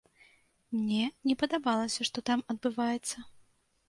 [0.77, 1.01] Мне
[1.31, 3.17] не падабалася, што там адбываецца.